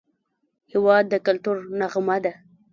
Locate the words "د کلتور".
1.09-1.55